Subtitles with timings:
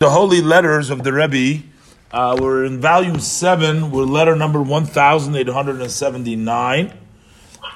[0.00, 1.62] The holy letters of the Rebbe.
[2.10, 3.90] Uh, we're in volume seven.
[3.90, 6.94] We're letter number one thousand eight hundred and seventy-nine,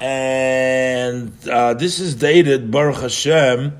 [0.00, 3.74] and uh, this is dated Baruch Hashem,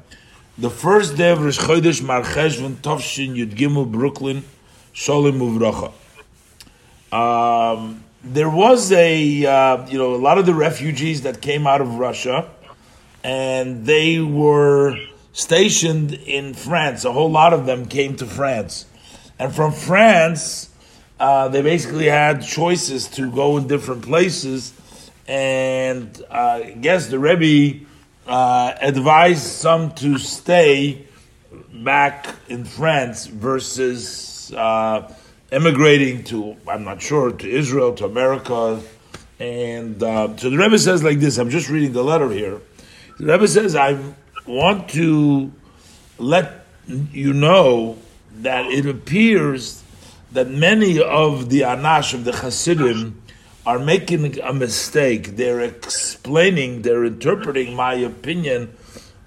[0.59, 4.45] the first day of Rosh Chodesh Mar Cheshvan Tovshin Yud Gimel Brooklyn
[4.93, 5.95] Sholem Uvracha.
[7.17, 11.81] Um, there was a uh, you know a lot of the refugees that came out
[11.81, 12.51] of Russia,
[13.23, 14.99] and they were
[15.35, 17.05] stationed in France.
[17.05, 18.87] A whole lot of them came to France.
[19.39, 20.71] And from France,
[21.21, 24.73] uh, they basically had choices to go in different places.
[25.27, 27.85] And uh, I guess the Rebbe
[28.27, 31.05] uh, advised some to stay
[31.73, 35.13] back in France versus uh,
[35.51, 38.81] emigrating to, I'm not sure, to Israel, to America.
[39.41, 42.61] And uh, so the Rebbe says like this I'm just reading the letter here.
[43.19, 43.99] The Rebbe says, I
[44.47, 45.53] want to
[46.19, 47.99] let you know
[48.41, 49.83] that it appears
[50.33, 53.23] that many of the Anash of the Hasidim
[53.67, 55.37] are making a mistake.
[55.37, 58.77] They're explaining, they're interpreting my opinion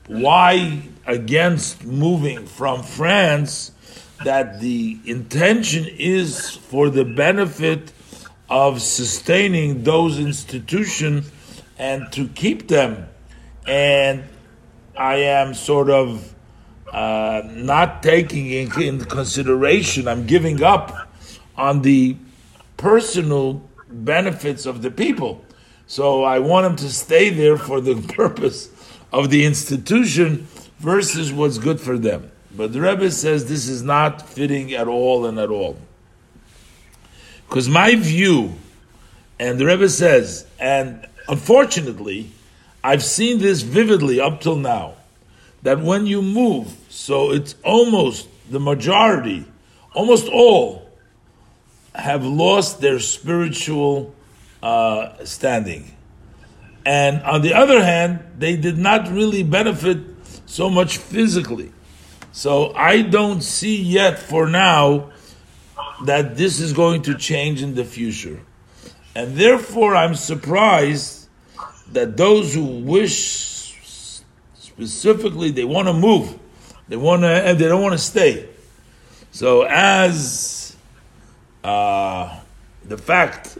[0.07, 3.71] why against moving from France
[4.23, 7.91] that the intention is for the benefit
[8.49, 11.29] of sustaining those institutions
[11.77, 13.07] and to keep them
[13.67, 14.23] and
[14.97, 16.33] I am sort of
[16.91, 21.09] uh, not taking in, in consideration, I'm giving up
[21.55, 22.17] on the
[22.77, 25.43] personal benefits of the people.
[25.87, 28.69] So I want them to stay there for the purpose
[29.11, 30.47] of the institution
[30.79, 32.31] versus what's good for them.
[32.55, 35.77] But the Rebbe says this is not fitting at all and at all.
[37.47, 38.55] Because my view,
[39.39, 42.31] and the Rebbe says, and unfortunately,
[42.87, 44.93] I've seen this vividly up till now
[45.61, 49.45] that when you move, so it's almost the majority,
[49.93, 50.89] almost all,
[51.93, 54.15] have lost their spiritual
[54.63, 55.91] uh, standing.
[56.85, 59.97] And on the other hand, they did not really benefit
[60.45, 61.73] so much physically.
[62.31, 65.11] So I don't see yet for now
[66.05, 68.39] that this is going to change in the future.
[69.13, 71.16] And therefore, I'm surprised
[71.93, 73.73] that those who wish
[74.59, 76.37] specifically they want to move,
[76.87, 78.47] they want to, they don't want to stay.
[79.31, 80.75] So as
[81.63, 82.39] uh,
[82.85, 83.57] the fact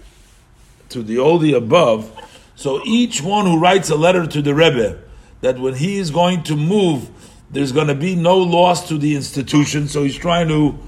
[0.90, 2.12] to the the above,
[2.56, 5.00] so each one who writes a letter to the Rebbe
[5.42, 7.10] that when he is going to move,
[7.52, 9.88] there's going to be no loss to the institution.
[9.88, 10.80] So he's trying to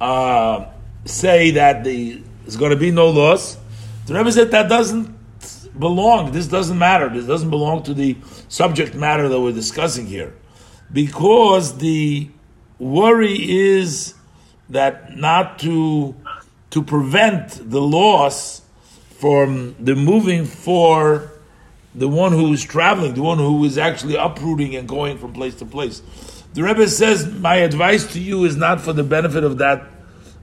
[0.00, 0.66] uh,
[1.04, 3.58] say that the, there's going to be no loss.
[4.06, 5.17] The Rebbe said that doesn't
[5.78, 6.32] belong.
[6.32, 7.08] This doesn't matter.
[7.08, 8.16] This doesn't belong to the
[8.48, 10.34] subject matter that we're discussing here.
[10.92, 12.30] Because the
[12.78, 14.14] worry is
[14.70, 16.14] that not to
[16.70, 18.62] to prevent the loss
[19.18, 21.32] from the moving for
[21.94, 25.54] the one who is traveling, the one who is actually uprooting and going from place
[25.56, 26.02] to place.
[26.54, 29.86] The Rebbe says, my advice to you is not for the benefit of that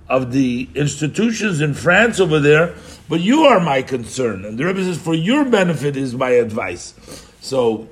[0.07, 2.75] of the institutions in France over there,
[3.09, 4.45] but you are my concern.
[4.45, 6.93] And the Rebbe says, for your benefit is my advice.
[7.41, 7.87] So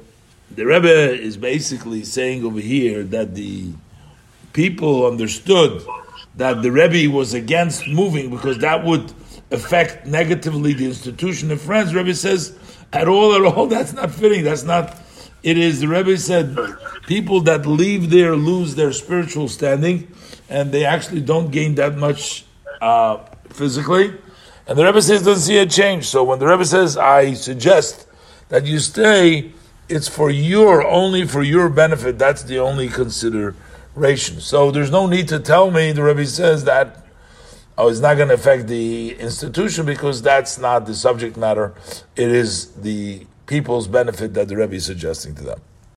[0.52, 3.72] the Rebbe is basically saying over here that the
[4.54, 5.84] people understood
[6.36, 9.12] that the Rebbe was against moving because that would
[9.52, 11.92] affect negatively the institution in France.
[11.92, 12.58] The Rebbe says,
[12.92, 14.44] at all, at all, that's not fitting.
[14.44, 15.00] That's not.
[15.44, 16.58] It is, the Rebbe said,
[17.06, 20.08] people that leave there lose their spiritual standing
[20.50, 22.46] and they actually don't gain that much
[22.82, 23.18] uh,
[23.50, 24.14] physically.
[24.68, 26.06] And the Rebbe says doesn't see a change.
[26.06, 28.08] So when the Rebbe says, I suggest
[28.50, 29.52] that you stay,
[29.90, 32.18] it's for your, only for your benefit.
[32.18, 34.40] That's the only consideration.
[34.40, 37.06] So there's no need to tell me, the Rebbe says that,
[37.78, 41.74] oh, it's not going to affect the institution because that's not the subject matter.
[42.16, 45.62] It is the people's benefit that the Rebbe is suggesting to them.